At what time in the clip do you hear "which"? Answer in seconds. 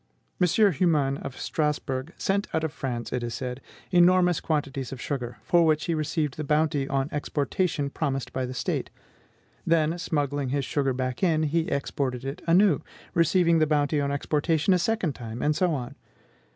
5.63-5.85